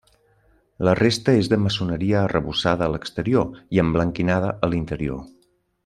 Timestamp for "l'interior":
4.75-5.23